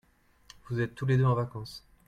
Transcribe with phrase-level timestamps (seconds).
[0.67, 1.85] vous êtes tous les deux en vacances.